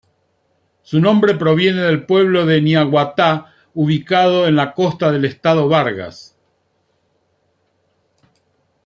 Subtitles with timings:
[0.81, 6.35] Su nombre proviene del pueblo de Naiguatá ubicado en la costa del estado Vargas.